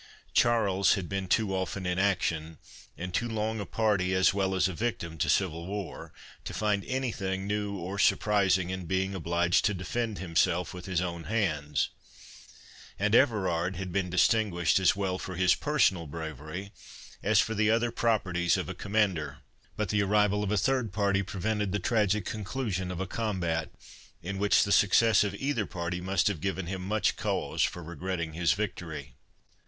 [0.33, 2.57] Charles had been too often in action,
[2.97, 6.11] and too long a party as well as a victim to civil war,
[6.43, 11.01] to find any thing new or surprising in being obliged to defend himself with his
[11.01, 11.89] own hands;
[12.97, 16.71] and Everard had been distinguished, as well for his personal bravery,
[17.21, 19.37] as for the other properties of a commander.
[19.77, 23.69] But the arrival of a third party prevented the tragic conclusion of a combat,
[24.23, 28.33] in which the success of either party must have given him much cause for regretting
[28.33, 29.13] his victory.